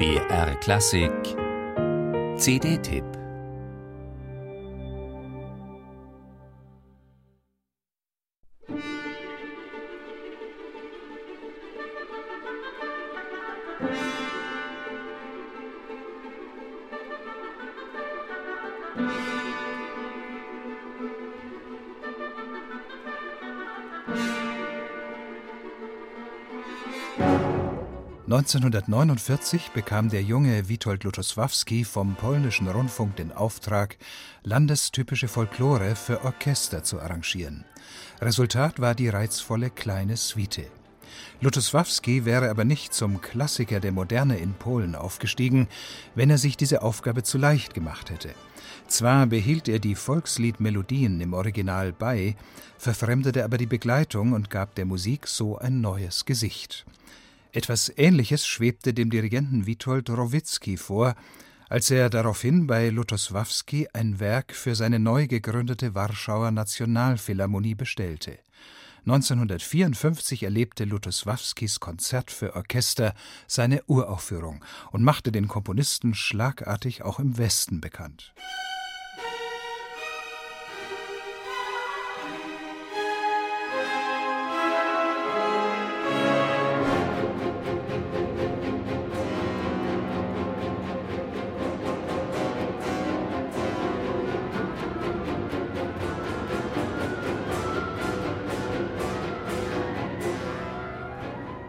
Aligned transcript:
BR 0.00 0.58
Klassik. 0.62 1.36
CD-Tipp 2.38 3.20
1949 28.30 29.72
bekam 29.74 30.08
der 30.08 30.22
junge 30.22 30.68
Witold 30.68 31.02
Lutosławski 31.02 31.84
vom 31.84 32.14
polnischen 32.14 32.68
Rundfunk 32.68 33.16
den 33.16 33.32
Auftrag, 33.32 33.96
landestypische 34.44 35.26
Folklore 35.26 35.96
für 35.96 36.24
Orchester 36.24 36.84
zu 36.84 37.00
arrangieren. 37.00 37.64
Resultat 38.20 38.78
war 38.78 38.94
die 38.94 39.08
reizvolle 39.08 39.68
kleine 39.68 40.16
Suite. 40.16 40.70
Lutosławski 41.40 42.24
wäre 42.24 42.50
aber 42.50 42.64
nicht 42.64 42.94
zum 42.94 43.20
Klassiker 43.20 43.80
der 43.80 43.90
Moderne 43.90 44.38
in 44.38 44.54
Polen 44.54 44.94
aufgestiegen, 44.94 45.66
wenn 46.14 46.30
er 46.30 46.38
sich 46.38 46.56
diese 46.56 46.82
Aufgabe 46.82 47.24
zu 47.24 47.36
leicht 47.36 47.74
gemacht 47.74 48.10
hätte. 48.10 48.30
Zwar 48.86 49.26
behielt 49.26 49.68
er 49.68 49.80
die 49.80 49.96
Volksliedmelodien 49.96 51.20
im 51.20 51.32
Original 51.32 51.92
bei, 51.92 52.36
verfremdete 52.78 53.44
aber 53.44 53.58
die 53.58 53.66
Begleitung 53.66 54.34
und 54.34 54.50
gab 54.50 54.76
der 54.76 54.84
Musik 54.84 55.26
so 55.26 55.58
ein 55.58 55.80
neues 55.80 56.26
Gesicht. 56.26 56.86
Etwas 57.52 57.92
Ähnliches 57.96 58.46
schwebte 58.46 58.94
dem 58.94 59.10
Dirigenten 59.10 59.66
Witold 59.66 60.08
Rowitzki 60.08 60.76
vor, 60.76 61.16
als 61.68 61.90
er 61.90 62.08
daraufhin 62.08 62.68
bei 62.68 62.90
Lutosławski 62.90 63.88
ein 63.92 64.20
Werk 64.20 64.54
für 64.54 64.76
seine 64.76 65.00
neu 65.00 65.26
gegründete 65.26 65.96
Warschauer 65.96 66.52
Nationalphilharmonie 66.52 67.74
bestellte. 67.74 68.38
1954 69.00 70.44
erlebte 70.44 70.84
Lutosławskis 70.84 71.80
Konzert 71.80 72.30
für 72.30 72.54
Orchester 72.54 73.14
seine 73.48 73.82
Uraufführung 73.86 74.64
und 74.92 75.02
machte 75.02 75.32
den 75.32 75.48
Komponisten 75.48 76.14
schlagartig 76.14 77.02
auch 77.02 77.18
im 77.18 77.36
Westen 77.36 77.80
bekannt. 77.80 78.32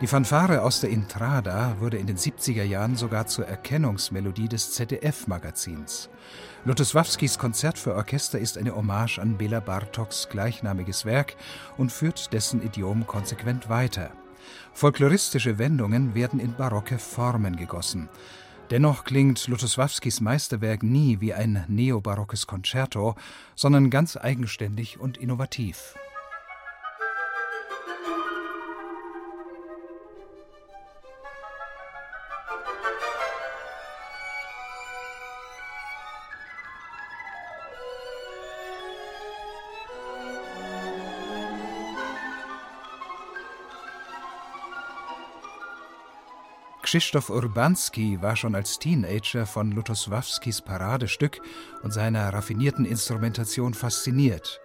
Die 0.00 0.08
Fanfare 0.08 0.62
aus 0.62 0.80
der 0.80 0.90
Intrada 0.90 1.76
wurde 1.78 1.98
in 1.98 2.08
den 2.08 2.16
70er 2.16 2.64
Jahren 2.64 2.96
sogar 2.96 3.28
zur 3.28 3.46
Erkennungsmelodie 3.46 4.48
des 4.48 4.72
ZDF-Magazins. 4.72 6.10
Lutosławskis 6.64 7.38
Konzert 7.38 7.78
für 7.78 7.94
Orchester 7.94 8.40
ist 8.40 8.58
eine 8.58 8.74
Hommage 8.74 9.20
an 9.20 9.38
Bela 9.38 9.60
Bartoks 9.60 10.28
gleichnamiges 10.28 11.04
Werk 11.04 11.36
und 11.78 11.92
führt 11.92 12.32
dessen 12.32 12.60
Idiom 12.60 13.06
konsequent 13.06 13.68
weiter. 13.68 14.10
Folkloristische 14.72 15.58
Wendungen 15.58 16.14
werden 16.16 16.40
in 16.40 16.54
barocke 16.54 16.98
Formen 16.98 17.54
gegossen. 17.54 18.08
Dennoch 18.70 19.04
klingt 19.04 19.46
Lutosławskis 19.46 20.20
Meisterwerk 20.20 20.82
nie 20.82 21.20
wie 21.20 21.34
ein 21.34 21.64
neobarockes 21.68 22.48
Concerto, 22.48 23.14
sondern 23.54 23.90
ganz 23.90 24.16
eigenständig 24.16 24.98
und 24.98 25.18
innovativ. 25.18 25.94
Krzysztof 46.84 47.30
Urbanski 47.30 48.20
war 48.20 48.36
schon 48.36 48.54
als 48.54 48.78
Teenager 48.78 49.46
von 49.46 49.72
Lutosławskis 49.72 50.60
Paradestück 50.60 51.40
und 51.82 51.94
seiner 51.94 52.28
raffinierten 52.28 52.84
Instrumentation 52.84 53.72
fasziniert. 53.72 54.60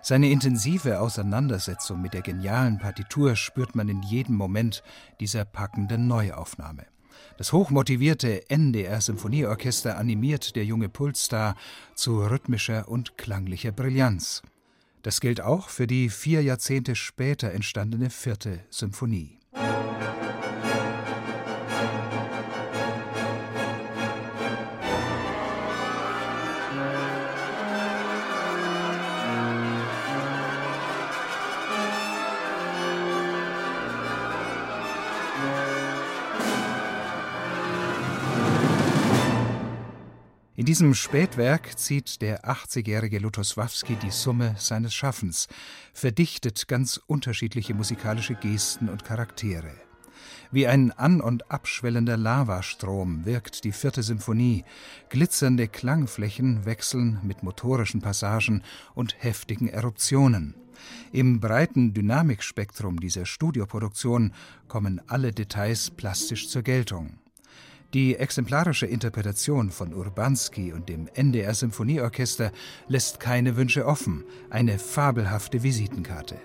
Seine 0.00 0.30
intensive 0.30 0.98
Auseinandersetzung 0.98 2.00
mit 2.00 2.14
der 2.14 2.22
genialen 2.22 2.78
Partitur 2.78 3.36
spürt 3.36 3.74
man 3.74 3.90
in 3.90 4.02
jedem 4.02 4.34
Moment 4.34 4.82
dieser 5.20 5.44
packenden 5.44 6.08
Neuaufnahme. 6.08 6.86
Das 7.36 7.52
hochmotivierte 7.52 8.48
NDR 8.48 9.02
Symphonieorchester 9.02 9.98
animiert 9.98 10.56
der 10.56 10.64
junge 10.64 10.88
Pulsstar 10.88 11.54
zu 11.94 12.22
rhythmischer 12.22 12.88
und 12.88 13.18
klanglicher 13.18 13.72
Brillanz. 13.72 14.40
Das 15.02 15.20
gilt 15.20 15.42
auch 15.42 15.68
für 15.68 15.86
die 15.86 16.08
vier 16.08 16.42
Jahrzehnte 16.42 16.96
später 16.96 17.52
entstandene 17.52 18.08
vierte 18.08 18.60
Symphonie. 18.70 19.37
In 40.58 40.64
diesem 40.64 40.92
Spätwerk 40.92 41.78
zieht 41.78 42.20
der 42.20 42.44
80-jährige 42.44 43.20
Lutosławski 43.20 43.94
die 43.94 44.10
Summe 44.10 44.56
seines 44.58 44.92
Schaffens, 44.92 45.46
verdichtet 45.92 46.66
ganz 46.66 47.00
unterschiedliche 47.06 47.74
musikalische 47.74 48.34
Gesten 48.34 48.88
und 48.88 49.04
Charaktere. 49.04 49.70
Wie 50.50 50.66
ein 50.66 50.90
an- 50.90 51.20
und 51.20 51.48
abschwellender 51.52 52.16
Lavastrom 52.16 53.24
wirkt 53.24 53.62
die 53.62 53.70
vierte 53.70 54.02
Symphonie. 54.02 54.64
Glitzernde 55.10 55.68
Klangflächen 55.68 56.64
wechseln 56.64 57.20
mit 57.22 57.44
motorischen 57.44 58.00
Passagen 58.00 58.64
und 58.96 59.14
heftigen 59.22 59.68
Eruptionen. 59.68 60.56
Im 61.12 61.38
breiten 61.38 61.94
Dynamikspektrum 61.94 62.98
dieser 62.98 63.26
Studioproduktion 63.26 64.32
kommen 64.66 65.00
alle 65.06 65.30
Details 65.30 65.92
plastisch 65.92 66.48
zur 66.48 66.62
Geltung. 66.62 67.20
Die 67.94 68.16
exemplarische 68.16 68.84
Interpretation 68.84 69.70
von 69.70 69.94
Urbanski 69.94 70.74
und 70.74 70.90
dem 70.90 71.08
NDR 71.14 71.54
Symphonieorchester 71.54 72.52
lässt 72.86 73.18
keine 73.18 73.56
Wünsche 73.56 73.86
offen, 73.86 74.24
eine 74.50 74.78
fabelhafte 74.78 75.62
Visitenkarte. 75.62 76.36